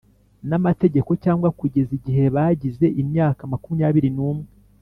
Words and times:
n'amategeko 0.49 1.11
cyangwa 1.23 1.49
kugeza 1.59 1.91
igihe 1.99 2.23
bagize 2.35 2.85
imyaka 3.01 3.41
makumyabiri 3.51 4.09
n'umwe. 4.15 4.47